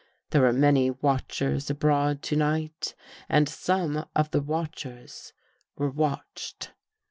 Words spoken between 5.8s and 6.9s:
watched.